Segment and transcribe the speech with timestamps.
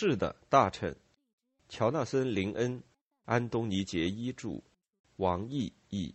[0.00, 0.94] 是的，大臣。
[1.68, 2.84] 乔纳森·林恩、
[3.24, 4.62] 安东尼·杰伊著，
[5.16, 6.14] 王毅译。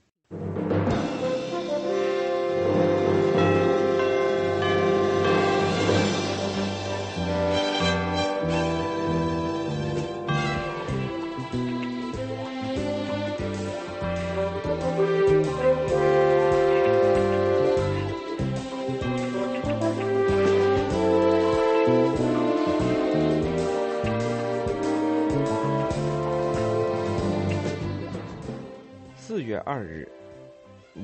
[29.75, 30.07] 二日，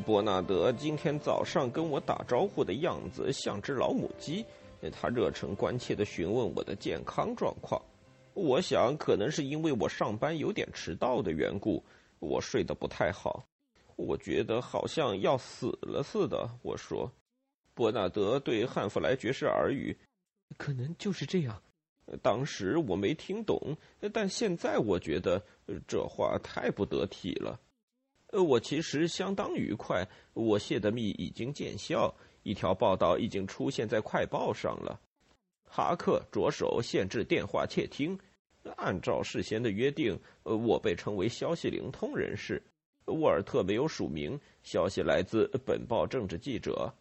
[0.06, 4.46] 伯纳德今天早上跟我打招呼的样子像只老母鸡。
[4.92, 7.82] 他热诚关切的询问我的健康状况。
[8.36, 11.84] 我想可能是因为我上班有点迟到的缘故，
[12.20, 13.44] 我睡得不太好。
[13.96, 16.48] 我觉得好像要死了似的。
[16.62, 17.12] 我说，
[17.74, 19.98] 伯纳德对汉弗莱爵士耳语
[20.58, 21.60] ：“可能就是这样。”
[22.22, 23.76] 当时我没听懂，
[24.14, 25.44] 但现在我觉得
[25.88, 27.60] 这话太不得体了。
[28.32, 30.08] 呃，我其实相当愉快。
[30.34, 32.14] 我泄的密已经见效，
[32.44, 35.00] 一条报道已经出现在快报上了。
[35.64, 38.18] 哈克着手限制电话窃听。
[38.76, 42.62] 按照事先的约定，呃，我被称为消息灵通人士。
[43.06, 46.94] 沃尔特没有署名，消息来自本报政治记者。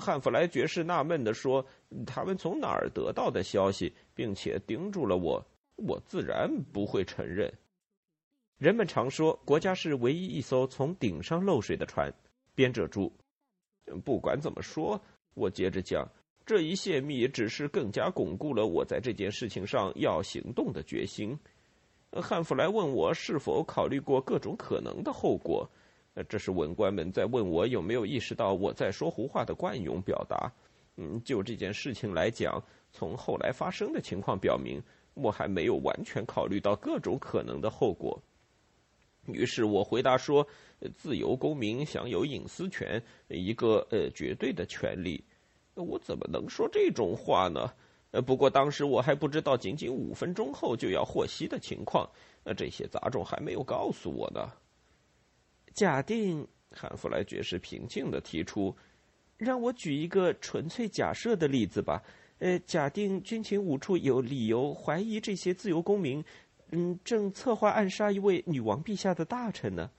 [0.00, 1.64] 汉弗莱爵士纳闷地说
[2.06, 5.44] ：“他们从哪儿得到的消息？”并且叮嘱了我，
[5.76, 7.52] 我自然不会承认。
[8.60, 12.12] 人们常说，国家是唯一一艘从顶上漏水的船。
[12.54, 13.10] 编者注：
[14.04, 15.00] 不管怎么说，
[15.32, 16.06] 我接着讲，
[16.44, 21.34] 这一泄密只是更加巩固了我在这件事情上要行动的决心。
[22.12, 25.66] 汉弗莱问我是否考虑过各种可能的后果。
[26.28, 30.52] 这是文官们在问我有没有意识到我在说胡话的惯用表达。
[30.98, 34.82] 嗯，就这件事情来讲，从后来发生的情况表明，
[35.14, 38.22] 我还没有完全考虑到各种可能的后果。
[39.32, 40.46] 于是我回答说
[40.96, 45.22] ：“自由公民享有隐私权，一个呃绝对的权利。
[45.74, 47.72] 我怎么能说这种话呢？
[48.10, 52.08] 呃，不过当时我还不知道，仅仅五分钟后就要获悉的情况。
[52.44, 54.50] 呃，这些杂种还没有告诉我呢。
[55.72, 58.74] 假定汉弗莱爵士平静的提出，
[59.36, 62.02] 让我举一个纯粹假设的例子吧。
[62.40, 66.24] 呃，假定军情五处有理由怀疑这些自由公民。”
[66.72, 69.90] 嗯，正策划暗杀一位女王陛下的大臣呢。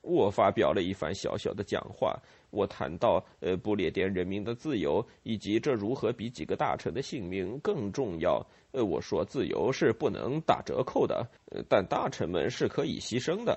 [0.00, 2.18] 我发表了一番小小的讲话，
[2.50, 8.44] 我谈到呃不列颠人民的自由，以及这如何比几个大臣的性命更重要。
[8.72, 13.56] 呃，我说自由是不能打折扣的，呃但大臣们是可以牺牲的。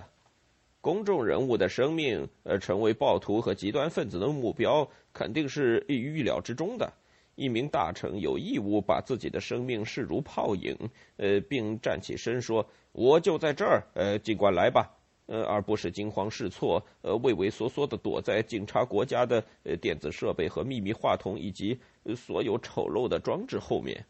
[0.81, 6.94] 公众人物的生命，呃，成为暴徒和极端分子的目标，肯定是预料之中的。
[7.35, 10.78] 一名大臣有义务把自己的生命视如泡影，
[11.18, 14.91] 呃，并站起身说：“我就在这儿，呃，尽管来吧。”
[15.28, 21.75] 呃，而不是惊慌失措，呃，畏畏缩缩的躲在警察国家的呃电子设备和秘密话筒以及
[22.16, 24.06] 所有丑陋的装置后面。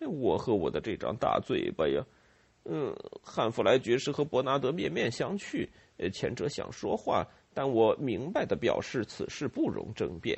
[0.00, 2.04] 我和我的这张大嘴巴呀，
[2.64, 10.36] 嗯，汉弗莱爵士和伯纳德面面相觑，呃，前者想说话，但我明白的表示此事不容争辩。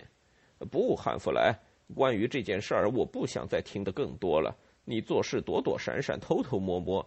[0.70, 1.58] 不，汉弗莱。
[1.94, 4.56] 关于这件事儿，我不想再听得更多了。
[4.84, 7.06] 你做事躲躲闪闪、偷偷摸摸，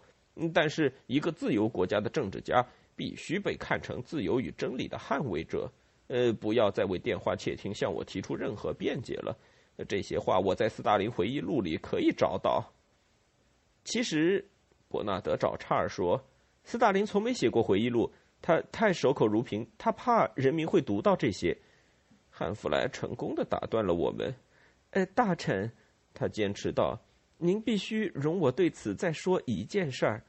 [0.54, 2.66] 但是一个自由国家的政治家
[2.96, 5.72] 必须被看成自由与真理的捍卫者。
[6.08, 9.38] 呃，不要再为电话窃听向我提出任何辩解了。
[9.88, 12.72] 这些话我在斯大林回忆录里可以找到。
[13.84, 14.46] 其实，
[14.90, 16.22] 伯纳德找岔儿说，
[16.64, 18.12] 斯大林从没写过回忆录，
[18.42, 21.58] 他太守口如瓶，他怕人民会读到这些。
[22.30, 24.36] 汉弗莱成功的打断了我们。
[24.92, 25.72] 呃，大臣，
[26.14, 27.00] 他坚持道
[27.38, 30.24] ：“您必须容我对此再说一件事儿。”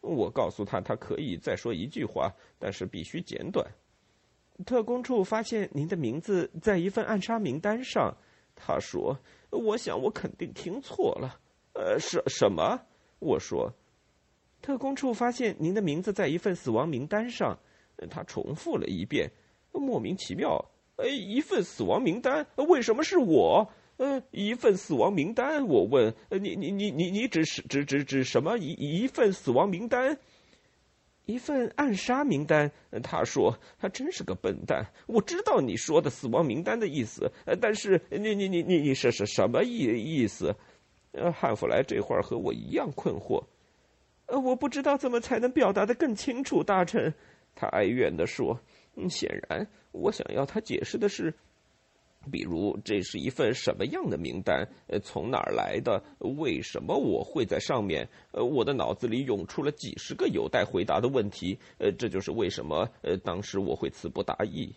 [0.00, 3.66] 我告诉他，他可以再说一句话，但是必须简短。
[4.64, 8.16] 特工处发现您的名字在一份暗杀名单上。
[8.54, 9.18] 他说
[9.50, 11.40] ：“我想我肯定听错了。”
[11.72, 12.80] 呃，什什么？
[13.20, 13.72] 我说
[14.60, 17.58] ：“特工处发现您的名字在一份死亡名单上。”
[18.10, 19.30] 他重复了一遍，
[19.72, 20.62] 莫名其妙。
[20.96, 23.70] 呃，一份死亡名单，为什么是我？
[24.00, 30.16] 呃，一份死亡名单，我问，呃，你你你你你指是指指指什么一一份死亡名单，
[31.26, 32.72] 一份暗杀名单？
[33.02, 34.90] 他说他真是个笨蛋。
[35.06, 40.56] 我知道你说的死亡名单的意思，呃，但是你你你你你是是什么意意思？
[41.12, 43.44] 呃，汉弗莱这会儿和我一样困惑。
[44.24, 47.12] 呃，我不知道怎么才能表达的更清楚，大臣。
[47.54, 48.58] 他哀怨的说。
[48.96, 51.34] 嗯，显然，我想要他解释的是。
[52.30, 54.66] 比如，这是一份什么样的名单？
[54.88, 56.02] 呃，从哪儿来的？
[56.18, 58.06] 为什么我会在上面？
[58.32, 61.58] 呃，我的脑子里涌出了几十个有待回答的问题。
[61.78, 64.70] 呃，这就是为什么呃，当时我会词不达意。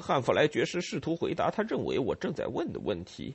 [0.00, 3.34] 汉弗莱爵士试图回答他认为我正在问的问题。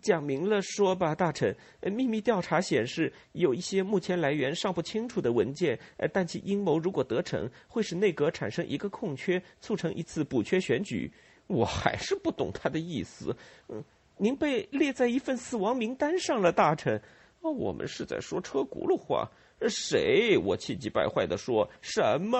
[0.00, 1.54] 讲明了说吧，大臣。
[1.82, 5.78] 秘密调查显示，有一些目前来源尚不清楚的文件。
[5.96, 11.12] 呃，但其阴谋如果得逞，会使内阁产生一个空缺，促成一次补缺选举。
[11.48, 13.36] 我还是不懂他的意思。
[13.68, 13.82] 嗯，
[14.16, 17.02] 您被列在一份死亡名单上了，大臣。
[17.40, 19.28] 哦，我们是在说车轱辘话。
[19.68, 20.38] 谁？
[20.38, 22.38] 我气急败坏地说：“什么？”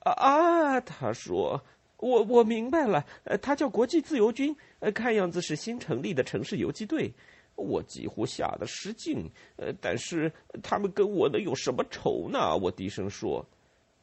[0.00, 0.80] 啊啊！
[0.80, 1.60] 他说
[1.98, 3.04] ：“我我明白了。
[3.42, 4.54] 他叫国际自由军。
[4.94, 7.12] 看样子是新成立的城市游击队。”
[7.56, 9.28] 我几乎吓得失禁。
[9.56, 10.32] 呃，但是
[10.62, 12.56] 他们跟我能有什么仇呢？
[12.56, 13.44] 我低声说。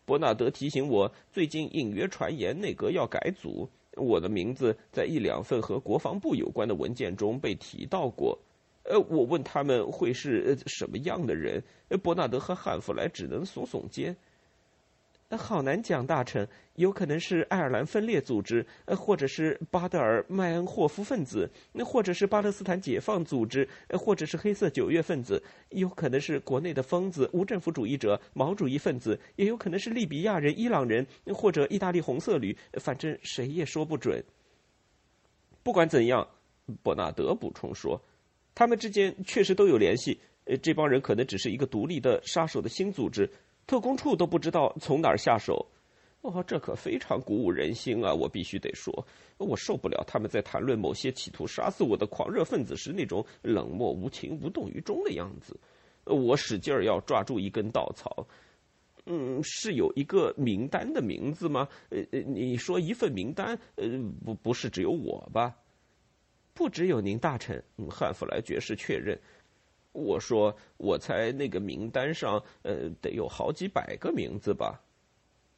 [0.06, 3.68] 伯纳德提醒我，最近隐约传言内阁要改组，
[3.98, 8.38] 我的名字在一两份和国防部有关的文件中被提到过。
[8.84, 11.64] 呃，我问他们会是什么样的人，
[12.04, 14.16] 伯纳德和汉弗莱只能耸耸肩。
[15.38, 34.24] 好难讲，大臣，有可能是爱尔兰分裂组织，呃，或者是巴德尔麦恩霍夫分子，那或者是巴勒斯坦解放组织，呃或者是黑色九月分子，有可能是国内的疯子、无政府主义者、毛主义分子，也有可能是利比亚人、伊朗人，或者意大利红色旅，反正谁也说不准。
[35.64, 36.28] 不管怎样，
[36.84, 38.02] 伯纳德补充说，
[38.54, 40.20] 他们之间确实都有联系。
[40.46, 43.28] 呃，这帮人可能只是一个独立的杀手的新组织。
[43.68, 45.66] 特工处都不知道从哪儿下手，
[46.22, 48.14] 哦，这可非常鼓舞人心啊！
[48.14, 49.06] 我必须得说，
[49.38, 55.60] 我受不了他们在谈论某些企图杀死我的狂热分子时那种冷漠无情、无动于衷的样子。
[56.06, 58.28] 我使劲儿要抓住一根稻草。
[59.08, 61.68] 嗯，是有一个名单的名字吗？
[61.90, 63.60] 呃呃，你说一份名单？
[63.76, 63.88] 呃，
[64.24, 65.56] 不，不是只有我吧？
[66.56, 67.64] 不只有您，大臣。
[67.78, 69.20] 嗯，汉弗莱爵士确认。
[69.96, 74.82] 我说，我猜那个名单上，呃，得有好几百个名字吧。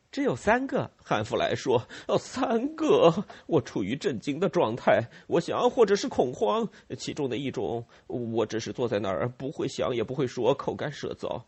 [0.10, 1.86] 只有三个，汉弗莱说。
[2.08, 3.14] 哦，三个！
[3.46, 5.04] 我处于震惊的状态。
[5.28, 6.68] 我想，或者是恐慌，
[6.98, 7.84] 其中的一种。
[8.08, 11.42] 我只是坐在那儿，不会想，也不会说，口干舌燥。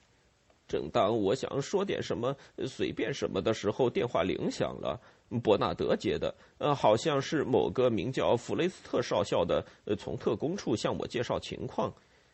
[0.68, 2.36] 正当我想说点什么，
[2.68, 5.00] 随便什么的时候，电话铃响了。
[5.42, 11.92] 伯纳德接的，呃，好像是某个名叫弗雷斯特少校的，呃，从特工处向我介绍情况。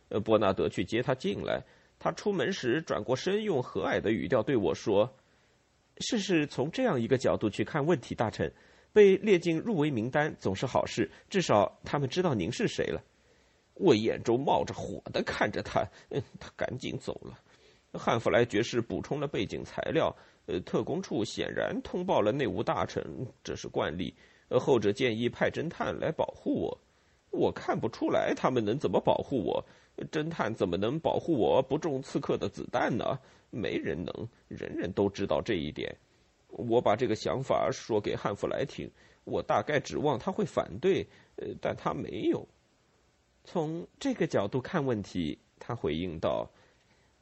[0.10, 1.62] 呃，伯纳德去接他进来。
[1.98, 5.12] 他出门时转过身，用和蔼的语调对我说
[6.00, 8.52] ：“试试从这样一个角度去看问题，大臣。
[8.94, 13.02] 被列进入围名单总是好事，至少他们知道您是谁了。”
[13.75, 17.38] 我眼中冒着火的看着他，嗯，他赶紧走了。
[18.00, 20.16] 汉弗莱爵士补充了背景材料。
[20.48, 23.04] 呃，特工处显然通报了内务大臣，
[23.44, 24.13] 这是惯例。
[24.48, 26.80] 呃，后者建议派侦探来保护我。
[27.31, 29.66] 我看不出来他们能怎么保护我。
[30.12, 33.18] 侦探怎么能保护我不中刺客的子弹呢？
[33.51, 35.95] 没人能，人人都知道这一点。
[36.50, 38.89] 我把这个想法说给汉弗莱听，
[39.24, 41.07] 我大概指望他会反对，
[41.38, 42.45] 呃，但他没有。
[43.45, 46.50] 从这个角度看问题，他回应道：“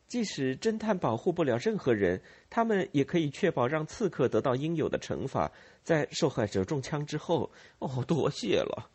[0.07, 5.51] 即使侦探保护不了任何人，他们也可以确保让刺客得到应有的惩罚，
[5.83, 8.89] 在受害者中枪之后。”哦，多谢了。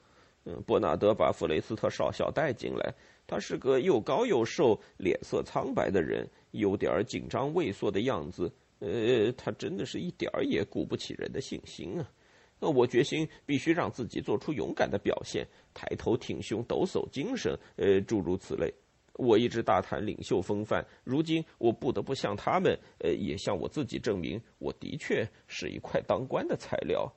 [0.44, 2.94] 嗯，伯纳德把弗雷斯特少校带进来。
[3.28, 8.50] 他是个又高又瘦、脸色苍白的人，有点紧张畏缩的样子。
[8.78, 12.10] 呃，他真的是一点儿也鼓不起人的信心啊！
[12.58, 18.72] 那我决心必须让自己做出勇敢的表现，抬头挺胸、抖擞精神，呃，诸如此类。
[19.14, 27.12] 我一直大谈领袖风范，如今我不得不向他们，呃，也向我自己证明，我的确是一块当官的材料。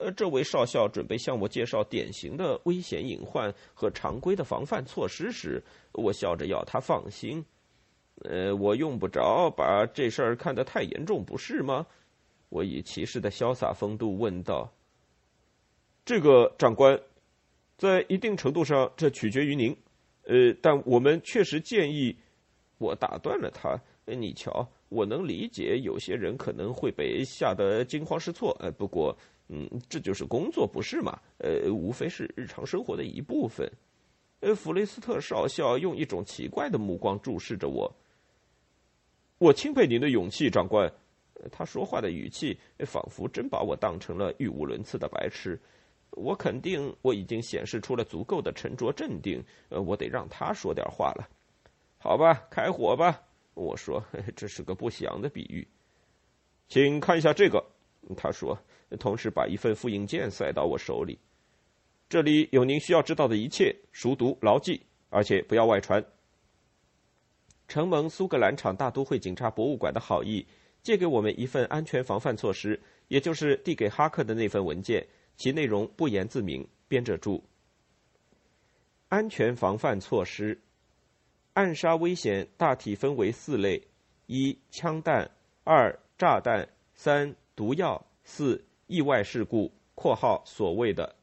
[0.00, 7.44] 呃，这位少校准备向我介绍典型的危险隐患和常规的防范措施时，我笑着要他放心。
[8.22, 11.86] 呃，我用不着把这事儿看得太严重，不是吗？
[12.48, 14.72] 我以骑士的潇洒风度问道。
[16.04, 16.98] 这个长官，
[17.76, 19.76] 在一定程度上，这取决于您。
[20.24, 22.16] 呃，但我们确实建议。
[22.78, 23.78] 我打断了他。
[24.06, 28.56] 你瞧，我能理解有些人可能会被吓得惊慌失措。
[28.60, 29.14] 呃，不过。
[29.52, 31.18] 嗯，这就是工作，不是吗？
[31.38, 33.68] 呃，无非是日常生活的一部分。
[34.38, 37.92] 呃，弗雷斯特少校用一种奇怪的目光注视着我。
[39.38, 40.90] 我钦佩您的勇气，长官。
[41.50, 45.58] 他说话的语气仿佛真把我当成了语无伦次的白痴。
[46.10, 49.42] 我肯定我已经显示出了足够的沉着镇定。
[49.68, 51.28] 呃，我得让他说点话了。
[51.98, 53.20] 好吧，开火吧。
[53.54, 54.00] 我说，
[54.36, 55.66] 这是个不祥的比喻。
[56.68, 57.64] 请看一下这个。
[58.16, 58.56] 他说。
[58.98, 61.18] 同时把一份复印件塞到我手里。
[62.08, 64.80] 这里有您需要知道的一切，熟读牢记，
[65.10, 66.04] 而且不要外传。
[67.68, 70.44] 承蒙苏格兰场大都会警察博物馆的好意，
[70.82, 75.06] 借给我们一份安全防范措施，也就是递给哈克的那份文件，
[75.36, 76.66] 其内容不言自明。
[76.88, 77.44] 编者注：
[79.06, 80.60] 安全防范措施，
[81.52, 83.80] 暗杀危险大体分为四类：
[84.26, 85.24] 一、枪弹；
[85.62, 91.14] 二、炸弹；三、毒药；四、意外事故（括号所谓的）。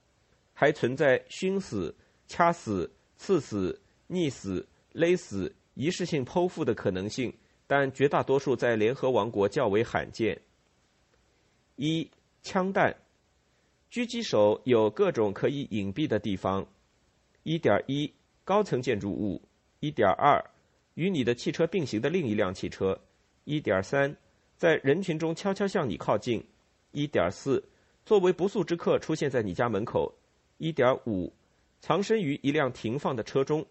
[0.55, 1.93] 还存在熏死、
[2.25, 7.31] 掐死、刺死、溺死、勒死、一次性剖腹的可能性，
[7.67, 10.41] 但绝大多数在联合王国较为罕见。
[11.75, 12.09] 一、
[12.41, 12.95] 枪弹，
[13.91, 16.65] 狙击手有各种可以隐蔽的地方。
[17.43, 18.12] 一点一，
[18.43, 19.41] 高层建筑物。
[19.79, 20.43] 一点二，
[20.95, 23.00] 与你的汽车并行的另一辆汽车。
[23.43, 24.17] 一点三，
[24.57, 26.43] 在人群中悄悄向你靠近。
[26.98, 27.63] 一点四，
[28.08, 30.12] 作为不速之客出现在你家门口。
[30.58, 31.32] 一点五，
[31.80, 33.62] 藏身于一辆停放的车中；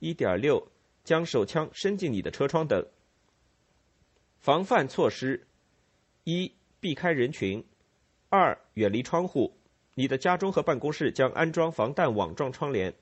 [0.00, 0.66] 一点六，
[1.04, 2.84] 将手枪伸进你的车窗等。
[4.40, 5.46] 防范措施：
[6.24, 7.62] 一、避开人群；
[8.30, 9.56] 二、远离窗户。
[9.94, 12.92] 你的家中和办公室将安装防弹网状窗帘。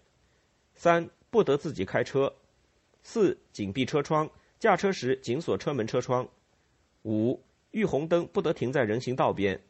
[0.75, 2.31] 三、不得自己开车。
[3.03, 6.29] 四、紧闭车窗，驾车时紧锁车门车窗。
[7.05, 9.61] 五、遇红灯不得停在人行道边。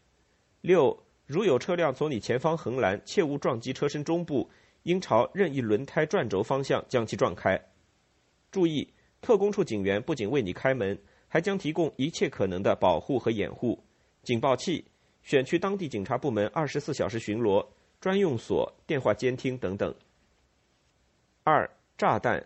[0.61, 1.03] 六。
[1.27, 4.51] 如有车辆从你前方横拦，切勿撞击车身中部，
[4.83, 7.57] 应朝任意轮胎转轴方向将其撞开。
[8.51, 13.81] 注意，特工处警员不仅为你开门，还将提供一切可能的保护和掩护。
[14.25, 14.85] 警报器、
[15.23, 17.65] 选区当地警察部门二十四小时巡逻、
[18.01, 19.95] 专用锁、电话监听等等。
[21.45, 22.45] 二、炸弹。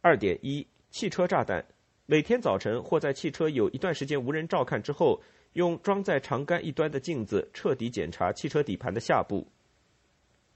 [0.00, 1.62] 二点一，汽车炸弹。
[2.06, 5.20] 每天早晨或在汽车有一段时间无人照看之后。
[5.54, 9.46] 用装在长杆一端的镜子彻底检查汽车底盘的下部。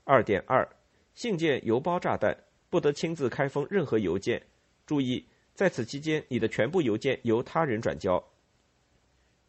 [0.03, 0.69] 二点二，
[1.15, 2.37] 信件、邮包炸弹
[2.69, 4.43] 不得亲自开封任何邮件，
[4.87, 5.25] 注意，
[5.55, 8.21] 在此期间你的全部邮件由他人转交。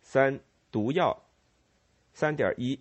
[0.04, 0.40] 三，
[0.72, 1.20] 毒药。
[2.14, 2.80] 三点一，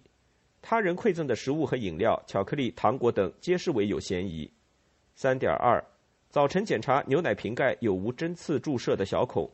[0.60, 4.52] 他人馈赠的食物和饮料、巧克力、糖果等皆视为有嫌疑。
[5.14, 5.82] 三点二，
[6.30, 9.50] 早晨检查牛奶瓶盖有无针刺注射的小孔。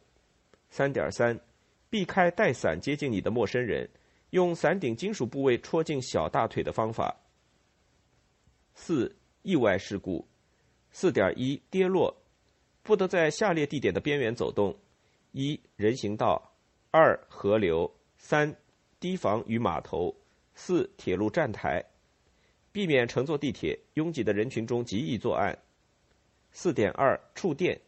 [0.70, 1.38] 三点三。
[1.90, 3.88] 避开带伞接近你的陌生人，
[4.30, 7.14] 用伞顶金属部位戳进小大腿的方法。
[8.74, 10.26] 四、意外事故。
[10.90, 12.12] 四点一，跌落，
[12.82, 14.76] 不得在下列地点的边缘走动：
[15.30, 16.34] 一、人行道；
[16.90, 18.52] 二、河流；三、
[18.98, 20.12] 堤防与码头；
[20.56, 21.80] 四、铁路站台。
[22.72, 25.56] 避免乘坐地铁，拥挤的人群中极易作案。
[26.54, 27.78] 四点二，触电，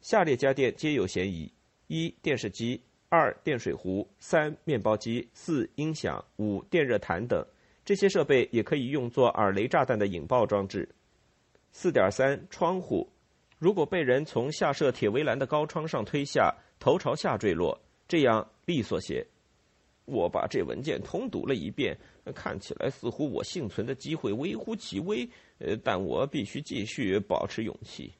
[0.00, 1.52] 下列家电皆有嫌疑：
[1.86, 2.80] 一、电视机。
[3.08, 7.46] 二电水壶，三面包机，四音响，五电热毯等，
[7.84, 10.88] 这些设备也可以用作耳雷炸弹的引爆装置。
[11.70, 13.08] 四点三窗户，
[13.58, 19.24] 如果被人从下设铁围栏的高窗上推下，头朝下坠落，这样利索些。
[20.04, 21.96] 我把这文件通读了一遍，
[22.34, 28.12] 看起来似乎我幸存的机会微乎其微，呃，但我必须继续保持勇气。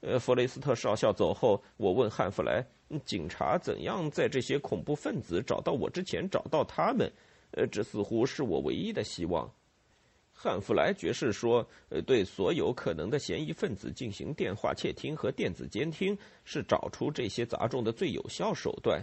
[0.00, 2.64] 呃，弗雷斯特少校走后，我问汉弗莱。
[3.06, 7.10] 警察怎样在这些恐怖分子找到我之前找到他们？
[7.52, 9.50] 呃，这似乎是我唯一的希望。
[10.34, 19.02] 汉弗莱爵士说：“呃，对所有可能的嫌疑分子进行电话窃听和电子监听，是找出这些杂种的最有效手段。”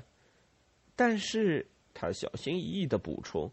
[0.95, 3.49] 但是他小心翼翼的补充：“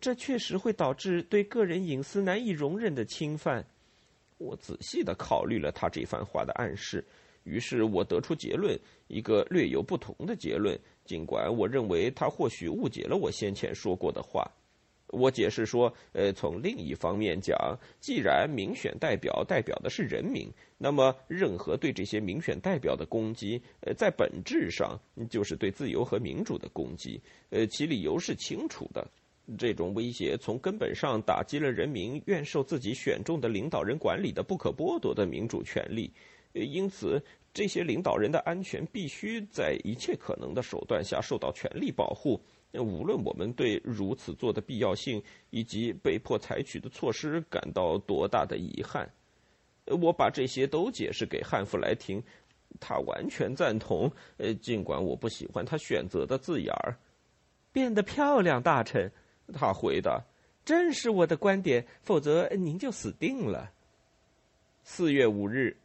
[0.00, 3.64] 这确实会导致对个人隐私难以容忍的侵犯。”
[4.38, 7.04] 我仔细的考虑了他这番话的暗示。
[7.44, 10.78] 于是我得出结论，一个略有不同的结论。
[11.04, 14.48] 尽管我认为他或许误解了我先前说过的话，
[15.08, 20.48] 我解释说：，呃，从另一方面讲，既然民选代表代表的是人民，
[20.78, 24.98] 那么任何对这些民选代表的攻击，呃，在本质上
[25.28, 27.20] 就是对自由和民主的攻击。
[27.50, 29.04] 呃，其理由是清楚的。
[29.58, 36.12] 这种威胁从根本上打击了人民愿受自己选中的领导人管理的不可剥夺的民主权利。
[36.52, 37.22] 因此，
[37.52, 42.40] 这些领导人的安全必须在一切可能的手段下受到全力保护。
[42.72, 49.10] 无论我们对如此做的必要性以及被迫采取的措施感到多大的遗憾，
[49.86, 52.22] 我把这些都解释给汉弗莱听，
[52.80, 54.10] 他完全赞同。
[54.36, 56.96] 呃，尽管我不喜欢他选择的字眼儿，
[57.72, 59.10] 变得漂亮，大臣。
[59.52, 60.20] 他回答
[60.64, 63.70] ：“正是我的观点，否则您就死定了。”
[64.82, 65.76] 四月五日。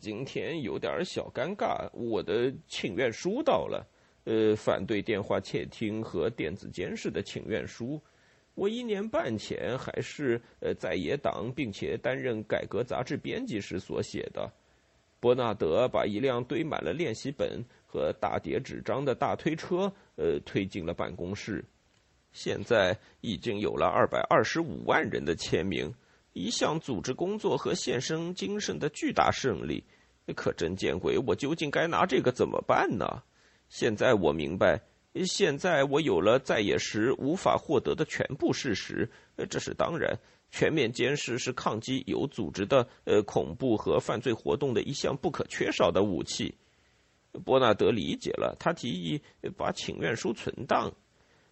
[0.00, 3.86] 今天有点小尴尬，我的请愿书到了，
[4.24, 7.98] 呃，反对电话窃听和电子监视的请愿书。
[8.56, 14.50] 我一年半前还是呃在野党，并且担任改革杂志编辑时所写的。
[15.20, 21.64] 伯纳德把一辆堆满了练习本和大叠纸张的大推车，呃，推进了办公室。
[22.36, 25.90] 现在已经有了二百二十五万人的签名，
[26.34, 29.82] 一项组织工作和献身精神的巨大胜利。
[30.34, 31.16] 可真见鬼！
[31.26, 33.22] 我究竟该拿这个怎么办呢？
[33.70, 34.78] 现在我明白，
[35.24, 39.10] 现在我有了在野时无法获得的全部事实。
[39.48, 40.18] 这是当然，
[40.50, 46.54] 全面监视是抗击有组织的呃恐怖和犯罪活动的一项不可缺少的武器。
[47.46, 49.22] 伯纳德理解了，他提议
[49.56, 50.92] 把请愿书存档。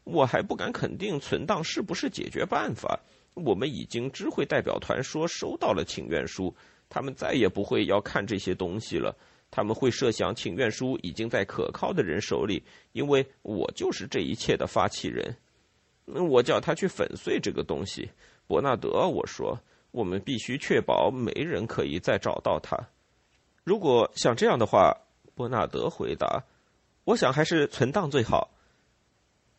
[0.04, 3.00] 我还不敢肯定存档是不是解决办法。
[3.34, 6.54] 我们已经知会代表团说收到了请愿书。
[6.88, 9.16] 他们再也不会要看这些东西了。
[9.50, 15.36] 他们会设想请愿书已经在可靠的人手里，因为我就是这一切的发起人。
[16.04, 18.10] 我叫他去粉碎这个东西，
[18.46, 19.08] 伯纳德。
[19.08, 19.58] 我说，
[19.90, 22.78] 我们必须确保没人可以再找到他。
[23.64, 24.94] 如果想这样的话，
[25.34, 26.44] 伯纳德回答，
[27.04, 28.53] 我想还是存档最好。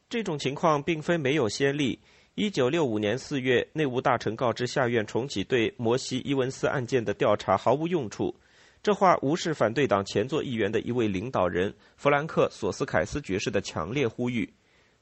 [0.07, 2.00] 这种情况并非没有先例。
[2.35, 8.35] 一九六五年四月，内务大臣告知下院重启对摩西伊文斯案件的调查毫无用处。
[8.83, 14.47] 这话无视反对党前座议员的一位领导人弗兰克·索斯凯斯爵士的强烈呼吁。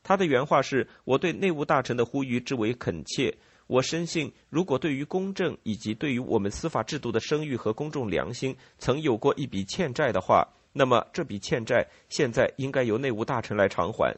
[0.03, 3.35] 他的原话是：“我对内务大臣的呼吁之为恳切。
[3.67, 14.15] 我深信，如果对于公正以及对于我们司法制度的声誉和公众良心曾有过一笔欠债的话，那么这笔欠债现在应该由内务大臣来偿还。”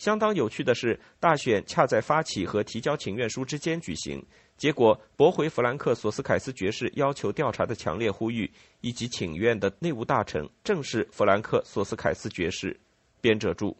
[0.00, 4.24] 相当有趣的是，大选恰在发起和提交请愿书之间举行，
[4.56, 12.80] 结果驳回弗兰克·索斯凯斯爵士要求调查的强烈呼吁以及请愿的内务大臣正是弗兰克·索斯凯斯爵士。
[13.20, 13.76] 编者注：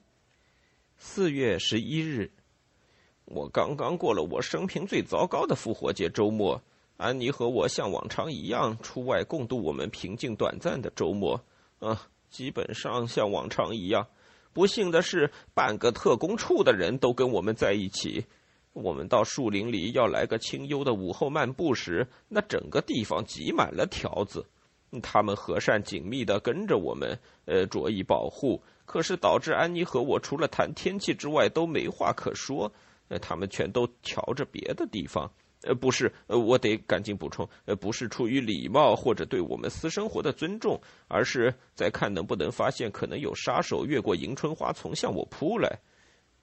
[0.99, 2.31] 四月十一日，
[3.25, 6.63] 我刚刚过了我生平最糟糕的复活节周末。
[6.99, 11.43] 安妮和我像往常一样出外共度我们平静短暂的周末，
[11.79, 14.07] 啊，基本上像往常一样。
[14.53, 18.27] 不幸的是，半个特工处的人都跟我们在一起。
[18.73, 24.47] 我们到树林里要来个清幽的午后漫步时，那整个地方挤满了条子。
[25.03, 28.63] 他们和善紧密地跟着我们，呃，着意保护。
[28.85, 32.73] 可是导致安妮和我除了谈天气之外都没话可说。
[33.09, 35.33] 呃，他们全都瞧着别的地方。
[35.63, 45.79] 呃，不是，呃，我得赶紧补充，呃，不是出于礼貌或者对我们私生活的尊重，而是在看能不能发现可能有杀手越过迎春花丛向我扑来。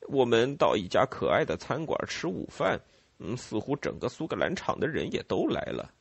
[0.10, 2.80] 我们到一家可爱的餐馆吃午饭，
[3.18, 5.92] 嗯，似乎整个苏格兰场的人也都来了。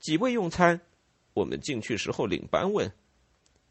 [0.00, 0.80] 几位用餐？
[1.34, 2.90] 我们进去时候，领班问。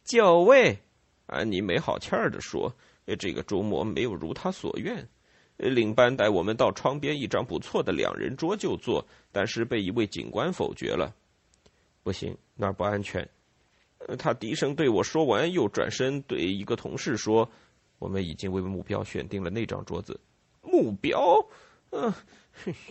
[0.03, 0.79] 九位。
[1.25, 2.71] 安妮没好气儿地说
[3.17, 5.09] ：“这个周末没有如他所愿。”
[5.57, 11.13] 领班带我们到窗边一张不错的两人桌就坐，但是被一位警官否决了。
[12.03, 13.27] 不行，那儿不安全。
[14.19, 17.49] 他低声对我说完，又转身对一个同事说
[17.97, 20.19] ：“我们已经为目标选定了那张桌子。”
[20.61, 21.47] 目标？
[21.91, 22.13] 嗯。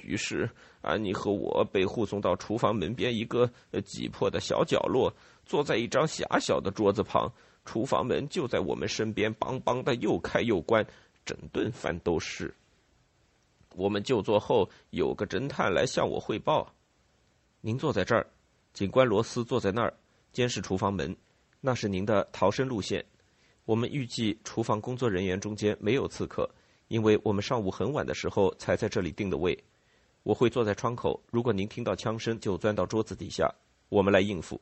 [0.03, 0.51] 于是
[0.83, 3.51] 安妮和我被护送到厨房门边一个
[3.85, 5.11] 挤迫的小角落，
[5.47, 7.33] 坐在一张狭小的桌子旁。
[7.65, 10.87] 厨房门就在我们身边，梆梆的又开又关。
[11.25, 12.55] 整顿饭都是。
[13.75, 16.73] 我们就座后，有个侦探来向我汇报
[17.61, 18.27] ：“您坐在这儿，
[18.73, 19.93] 警官罗斯坐在那儿，
[20.33, 21.17] 监视厨房门，
[21.61, 23.05] 那是您的逃生路线。
[23.65, 26.49] 我们预计厨房工作人员中间没有刺客，
[26.89, 29.59] 因为我们上午很晚的时候才在这里定的位。
[30.23, 33.53] 我会坐在窗口，如果您听到枪声，就钻到桌子底下，
[33.89, 34.61] 我们来应付。”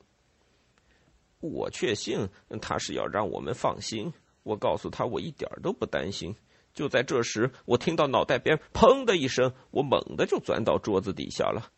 [1.40, 2.26] 我确信
[2.60, 4.12] 他是要让我们放心。
[4.44, 6.34] 我告诉他，我一点都不担心。
[6.74, 11.70] 就在这时，我听到脑袋边“砰”的一声，我猛地就钻到桌子底下了，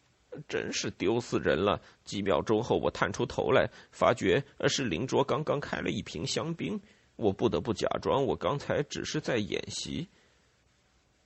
[0.46, 1.80] 真是丢死人了。
[2.04, 6.80] 几秒钟后，我探出头来，发觉是邻桌刚刚开了一瓶香槟。
[7.16, 10.08] 我不得不假装我刚才只是在演习。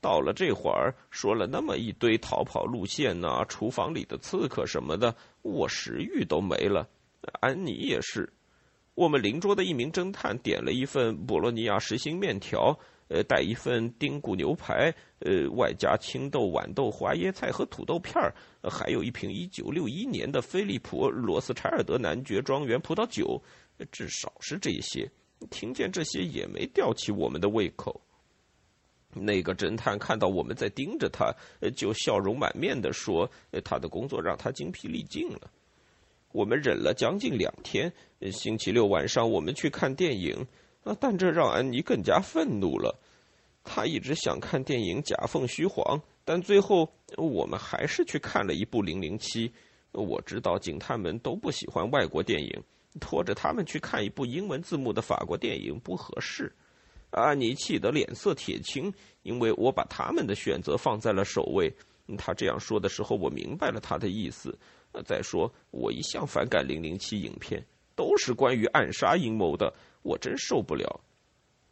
[0.01, 6.89] 到了这会儿，说了那么一堆逃跑路线呐，厨房里的刺客什么的，我食欲都没了。
[7.41, 8.33] 安妮也是。
[8.95, 12.79] 我们邻桌的一名侦探点了一份博洛尼亚实心面条。
[13.09, 23.43] 呃，带一份丁骨牛排，呃，外加青豆、豌豆、花椰菜和土豆片儿，还有一瓶一九六一年的菲利普·罗斯柴尔德男爵庄园葡萄酒，
[23.91, 25.11] 至少是这些。
[25.51, 28.01] 听见这些也没吊起我们的胃口。
[29.15, 31.35] 那个侦探看到我们在盯着他，
[31.75, 33.31] 就笑容满面的说
[33.65, 35.51] ：“他的工作让他精疲力尽了。”
[36.33, 37.91] 我们忍了将近两天。
[38.31, 40.47] 星期六晚上，我们去看电影。
[40.85, 42.99] 啊，但这让安妮更加愤怒了。
[43.65, 49.49] 她一直想看电影《假凤虚凰》，但最后我们还是去看了一部《零零七》。
[49.93, 52.63] 我知道警探们都不喜欢外国电影，
[53.01, 56.53] 拖着他们去看一部英文字幕的法国电影不合适。
[57.11, 61.75] 安妮气得脸色铁青，因为我把他们的选择放在了首位。
[62.17, 64.57] 他这样说的时候，我明白了他的意思。
[65.05, 67.65] 再说，我一向反感《零零七》影片，
[67.95, 69.73] 都是关于暗杀阴谋的，
[70.09, 71.01] 我真受不了。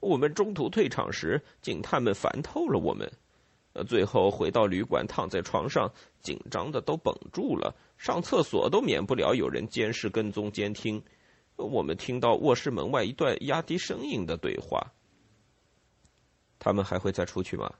[0.00, 3.10] 我们中途退场时，警探们烦透了我们。
[3.72, 7.74] 呃，最后回到旅馆，躺在床上，紧张的都绷住了。
[7.96, 11.02] 上厕所都免不了有人监视、跟踪、监听。
[11.56, 14.92] 我们听到卧室门外一段压低声音的对话。
[16.58, 17.72] 他们还会再出去吗？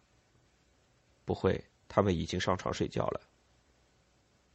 [1.27, 3.21] 不会，他们已经上床睡觉了。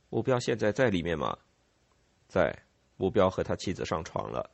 [0.09, 1.37] 目标现在在里面吗？
[2.27, 2.57] 在。
[2.97, 4.47] 目标和他妻子上床了。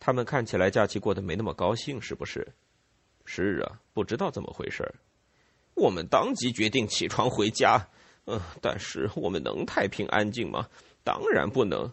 [0.00, 2.46] 他们看起来假期过得没那么高兴，是不是？
[3.24, 4.82] 是啊，不知道怎么回事
[5.74, 7.78] 我们当即决定起床回家。
[8.26, 10.68] 嗯，但是我们能太平安静吗？
[11.04, 11.90] 当然不能。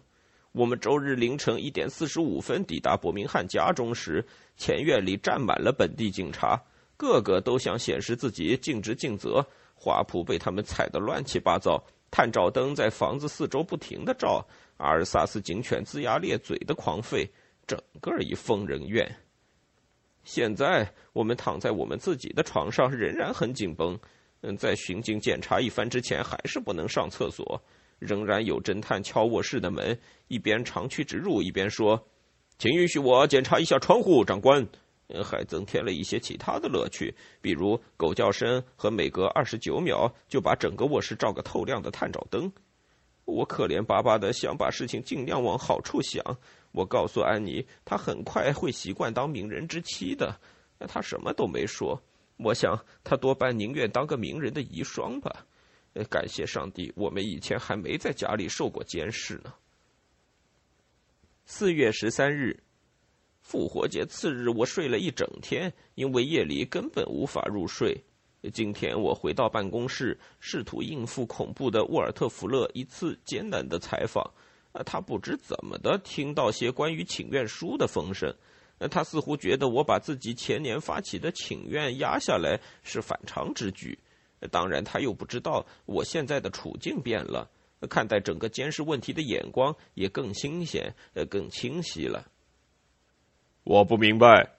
[0.52, 6.62] 我们周日凌晨一点四十五分抵达伯明翰家中时，前院里站满了本地警察，
[6.96, 9.46] 个个都想显示自己尽职尽责。
[9.74, 11.84] 花圃被他们踩得乱七八糟。
[12.10, 14.46] 探照灯在房子四周不停的照，
[14.78, 17.30] 阿尔萨斯警犬龇牙咧嘴的狂吠，
[17.67, 19.10] 整个一疯人院。
[20.23, 23.99] 现在我们躺在我们自己的床上，仍然很紧绷。
[24.41, 27.62] 嗯，在巡警检查一番之前，还是不能上厕所。
[27.99, 29.97] 仍然有侦探敲卧室的门，
[30.28, 32.08] 一边长驱直入，一边说
[32.60, 34.67] ：“请允许我检查一下窗户，长官。”
[35.23, 42.51] 还增添了一些其他的乐趣，比如狗叫声和每隔二十九秒就把整个卧室照个透亮的探照灯。
[43.23, 46.23] 我可怜巴巴的想把事情尽量往好处想。
[46.76, 50.38] 我告诉安妮，她很快会习惯当名人之妻的。
[50.88, 52.00] 她什么都没说。
[52.38, 55.46] 我想，她多半宁愿当个名人的遗孀吧。
[56.10, 59.54] 感谢上帝，我们以前还没在家里受过监视呢。
[61.46, 62.60] 四月十三日。
[63.40, 68.04] 复活节次日，我睡了一整天，因为夜里根本无法入睡。
[68.52, 74.34] 今天我回到办公室，试图应付恐怖的沃尔特·福勒一次艰难的采访。
[74.76, 78.36] 啊，他不知怎么的听到些关于请愿书的风声。
[78.92, 83.98] 他似乎觉得我把自己前年发起的请愿压下来是反常之举。
[84.52, 87.50] 当然，他又不知道我现在的处境变了，
[87.90, 92.28] 看待整个监视问题的眼光也更新鲜、呃，更清晰了。
[93.64, 94.52] 我不明白，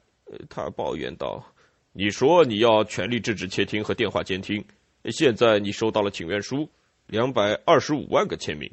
[0.49, 1.45] 他抱怨道
[1.93, 4.65] ：“你说你要全力制止窃听和电话监听，
[5.13, 6.69] 现在你收到了请愿书，
[7.07, 8.73] 两百二十五万个签名，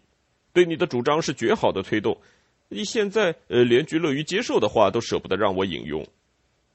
[0.54, 2.18] 对你的主张是绝好的推动。
[2.70, 6.06] 你现在呃，连句乐于接受的话都舍不得让我引用。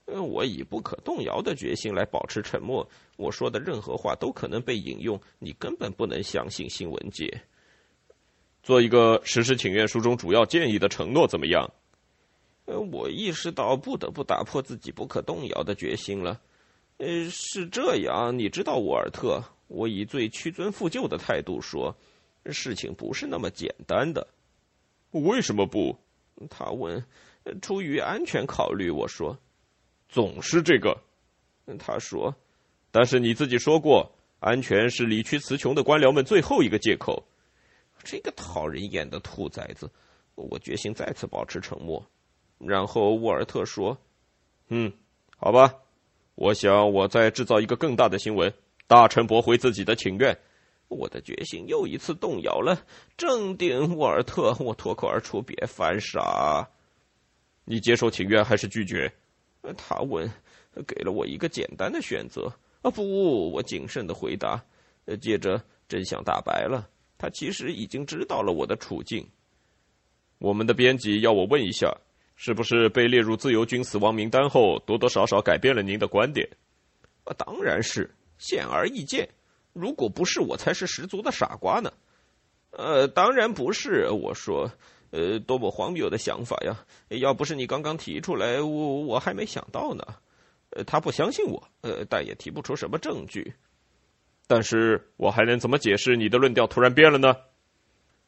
[0.04, 2.88] 呃我以不可动摇的决心来保持沉默。
[3.16, 7.42] 我说的任何话都可能被引用，你根本不能相信新闻界。
[8.62, 11.70] 做一个实施请愿书中主要建议的承诺怎么样？”
[12.66, 16.40] 呃，我意识到不得不打破自己不可动摇的决心了。
[16.98, 21.96] 呃，是这样，你知道，沃尔特，我以最屈尊复就的态度说，
[22.52, 24.26] 事情不是那么简单的。
[25.10, 25.96] 为什么不？
[26.50, 27.04] 他问。
[27.62, 29.38] 出于安全考虑，我说。
[30.08, 30.96] 总是这个。
[31.78, 32.34] 他说。
[32.90, 37.22] 但是你自己说过，安全是理屈词穷的官僚们最后一个借口。
[38.04, 39.90] 这个讨人厌的兔崽子！
[40.34, 42.04] 我决心再次保持沉默。
[42.58, 43.98] 然后沃尔特说
[44.68, 44.92] ：“嗯，
[45.36, 45.74] 好吧，
[46.34, 48.52] 我想我再制造一个更大的新闻，
[48.86, 50.38] 大臣驳回自己的请愿。”
[50.88, 52.84] 我的决心又一次动摇了。
[53.16, 56.68] 镇定，沃尔特，我脱口而出：“别犯傻。”
[57.64, 59.12] 你接受请愿还是拒绝？
[59.76, 60.30] 他问，
[60.86, 62.52] 给了我一个简单的选择。
[62.82, 64.64] 啊，不，我谨慎的回答。
[65.20, 69.28] 接着真相大白了，他其实已经知道了我的处境。
[70.38, 71.96] 我们的编辑要我问一下。
[72.40, 76.48] 是不是被列入自由军死亡名单后，多多少少改变了您的观点？
[77.24, 79.28] 啊，当然是，显而易见。
[79.78, 81.92] 如果不是，我才是十足的傻瓜呢。
[82.70, 84.08] 呃，当然不是。
[84.10, 84.70] 我说，
[85.10, 86.84] 呃，多么荒谬的想法呀！
[87.08, 90.04] 要不是你刚刚提出来，我我还没想到呢。
[90.70, 93.54] 呃，他不相信我，呃，但也提不出什么证据。
[94.46, 97.36] 但是我还能怎么解释你的论调突然变了呢？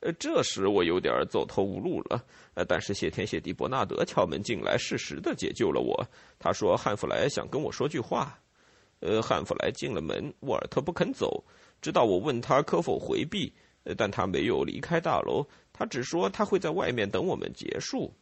[0.00, 2.24] 呃，这时我有点走投无路了。
[2.54, 6.06] 呃，但是谢天谢地，伯纳德敲门进来，适时的解救了我。
[6.38, 8.38] 他说汉弗莱想跟我说句话。
[9.00, 11.44] 呃，汉弗莱进了门，沃尔特不肯走，
[11.82, 13.52] 直到我问他可否回避，
[13.96, 18.14] 但他没有离开大楼，他只说他会在外面等我们结束。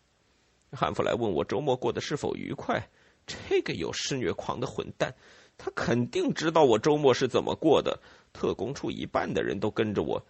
[0.73, 2.89] 汉弗莱问我周末过得是否愉快。
[3.27, 5.15] 这个有施虐狂的混蛋，
[5.59, 8.01] 他肯定知道我周末是怎么过的。
[8.33, 10.25] 特工处一半的人都跟着我，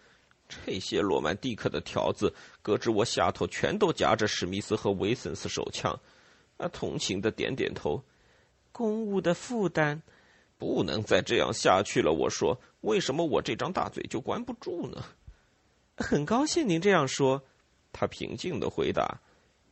[0.49, 5.97] 这些罗曼蒂克的条子，搁置我下头全都夹着史密斯和维森斯手枪。
[6.57, 8.03] 啊，同情的点点头。
[8.71, 10.01] 公务的负担
[10.59, 12.13] 不能再这样下去了。
[12.13, 15.03] 我说，为什么我这张大嘴就关不住呢？
[15.97, 17.41] 很高兴您这样说，
[17.91, 19.21] 他平静的回答，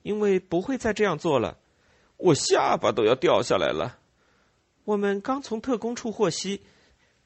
[0.01, 1.59] 因为不会再这样做了。
[2.17, 3.99] 我下巴都要掉下来了。
[4.85, 6.63] 我们刚从特工处获悉，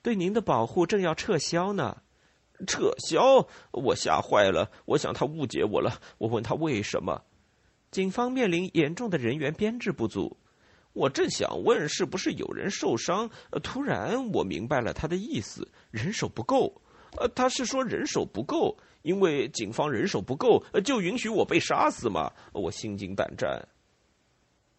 [0.02, 2.02] 对您的保护正要撤销呢。
[2.68, 3.48] 撤销？
[3.72, 4.70] 我吓坏了。
[4.86, 6.02] 我想他误解我了。
[6.18, 7.24] 我问他为什么。
[7.90, 10.38] 警方面临严重的人员编制不足。
[10.94, 13.30] 我正想问是不是有人受伤，
[13.64, 16.82] 突然我明白了他的意思：人手不够。
[17.18, 22.32] 呃，他是说人手不够，因为警方人手不够，就允许我被杀死嘛。
[22.54, 23.68] 我心惊胆战。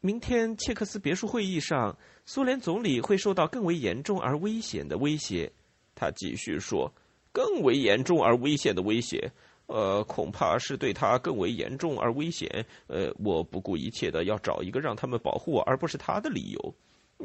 [0.00, 5.52] 明天切克斯别墅会议上，苏联总理会受到更为严重而危险的威胁。
[5.94, 6.92] 他继续说
[7.32, 9.30] ：“更为严重而危险的威胁，
[9.72, 12.66] 呃，恐怕是对他更为严重而危险。
[12.88, 16.74] 呃，我不顾一切的要找一个让他们保护我而不是他的理由。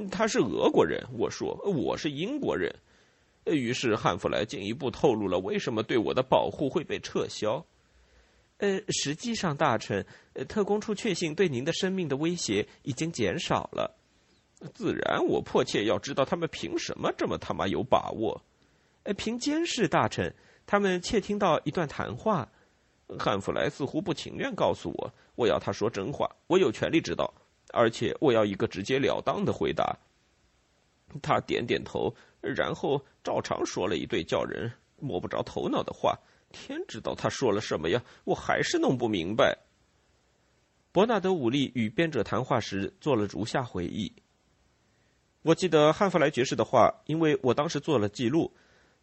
[0.10, 2.74] 他是俄国人，我说我是英国人。
[3.44, 7.66] 于是汉弗莱进一步透露了为什么对我的保护会被撤销。”
[8.60, 13.94] 呃，实际上，大臣，呃，特工处确信对您的生命的威胁已经减少了。
[14.74, 18.42] 自然，我迫切要知道他们凭什么这么他妈有把握。
[19.04, 20.34] 呃，凭监视，大臣，
[20.68, 22.48] 他们窃听到一段谈话。
[23.18, 27.34] 汉弗莱似乎不情愿告诉我，我要他说真话，我有权利知道，
[27.72, 29.98] 而且我要一个直截了当的回答。
[31.22, 36.20] 他点点头，然后照常说了一堆叫人摸不着头脑的话。
[36.52, 38.04] 天知道他说了什么呀！
[38.26, 39.58] 我还是弄不明白。
[40.92, 44.12] 伯纳德·武利与编者谈话时做了如下回忆：
[45.44, 48.52] 我记得汉弗莱爵士的话，因为我当时做了记录。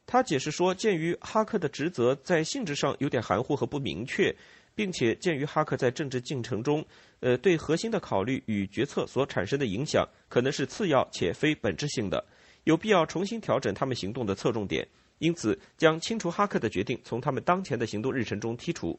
[0.07, 4.35] 他解释说，鉴于哈克的职责在性质上有点含糊和不明确，
[4.75, 6.85] 并且鉴于哈克在政治进程中，
[7.21, 12.25] 呃，对核心的考虑与决策所产生的影响可能是次要且非本质性的，
[12.65, 14.87] 有必要重新调整他们行动的侧重点。
[15.19, 18.99] 因此，将清除哈克的决定从他们当前的行动日程中剔除。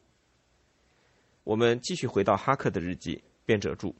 [1.43, 3.93] 我们继续回到哈克的日记，编者注：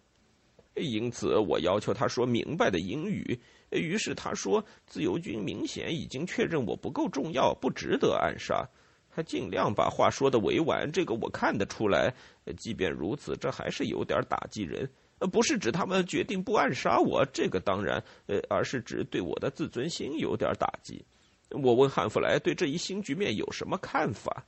[0.76, 3.40] 因此，我要求他说明白的英语。
[3.72, 8.68] 于是他说，自由军明显已经确认我不够重要，不值得暗杀。
[9.10, 12.14] 他尽量把话说的委婉，这个我看得出来。
[12.58, 14.90] 即便如此，这还是有点打击人。
[15.32, 21.04] 不是指他们决定不暗杀我，这个当然，呃，而是指对我的自尊心有点打击。
[21.52, 24.46] 我问汉弗莱对这一新局面有什么看法？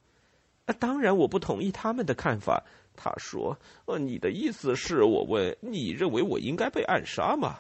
[0.80, 2.62] 当然我不同意他们的看法。
[2.98, 5.04] 他说：“呃，你的意思是？
[5.04, 7.60] 我问你认为我应该被暗杀吗？”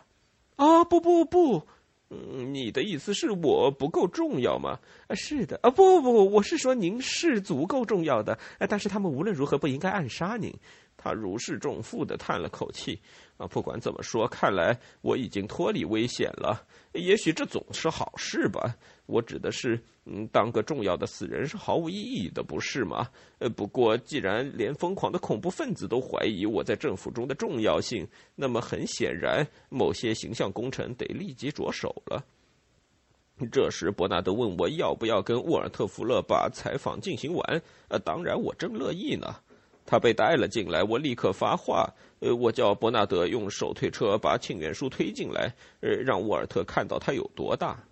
[0.58, 1.62] 啊，不不不，
[2.10, 4.80] 嗯，你的意思是我不够重要吗？
[5.08, 5.60] 啊，是的。
[5.62, 8.34] 啊，不不不，我是说您是足够重要的。
[8.58, 10.54] 啊，但是他们无论如何不应该暗杀您。
[11.08, 13.00] 他如释重负的叹了口气。
[13.38, 16.66] 啊，不管怎么说，看来我已经脱离危险了。
[16.94, 18.76] 也许这总是好事吧。
[19.06, 23.08] 我指的是，嗯，当个重要的死人是毫无意义的，不是吗？
[23.38, 32.26] 呃，不过既然连疯狂的恐怖分子都怀疑我在政府中的重要性，那么很显然，某些形象工程得立即着手了。
[33.52, 37.62] 这时，伯纳德问我要不要跟沃尔特·福勒把采访进行完。
[37.88, 39.28] 呃，当然，我正乐意呢。
[39.88, 41.92] 他被带了进来，我立刻发话。
[42.20, 47.84] 呃，我叫伯纳德用手推车把请愿书推进来，呃，让沃尔特看到它有多大。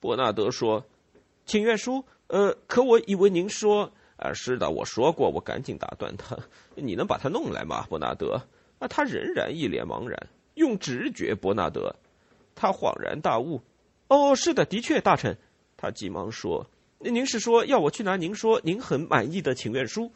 [0.00, 0.82] 伯纳德说
[1.44, 2.02] ：“请愿书？
[2.28, 3.92] 呃，可我以为您说……
[4.16, 6.36] 啊，是的，我说过。”我赶紧打断他
[6.74, 8.40] ：“你能把它弄来吗，伯纳德？”
[8.80, 10.18] 啊，他仍然一脸茫然。
[10.54, 11.94] 用直觉，伯纳德。
[12.54, 13.60] 他恍然大悟
[14.08, 15.36] ：“哦，是的，的确，大臣。”
[15.76, 16.66] 他急忙说
[16.98, 20.10] ：“您是说要我去拿您说您很满意的请愿书？”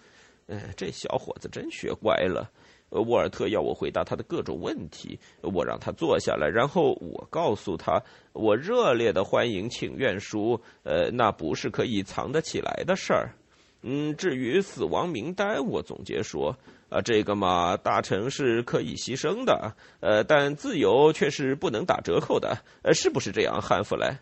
[0.46, 2.50] 哎，这小伙子真学乖了。
[2.90, 8.00] 沃尔特要我回答他的各种问题，我让他坐下来，然后我告诉他，
[8.32, 10.60] 我热烈的欢迎请愿书。
[10.84, 13.34] 呃，那不是可以藏得起来的事儿。
[13.82, 16.56] 嗯，至于死亡名单，我总结说，
[16.88, 22.58] 啊，这个嘛，大臣是可以牺牲的，呃，但自由却是不能打折扣的。
[22.82, 24.20] 呃，是不是这样，汉弗莱？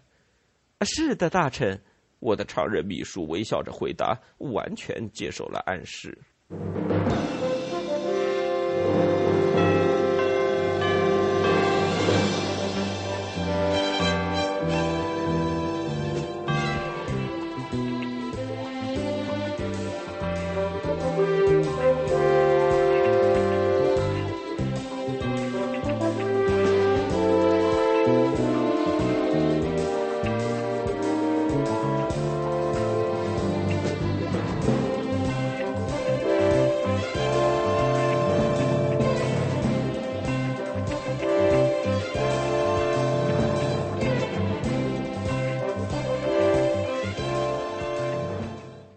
[0.80, 1.82] 是的，大臣。
[2.22, 6.16] 我的常任秘书微笑着回答，完全接受了暗示。